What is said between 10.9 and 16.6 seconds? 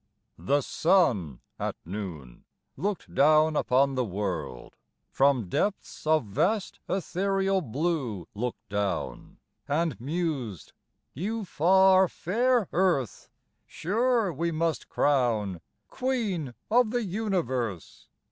"You far, fair Earth, sure we must crown Queen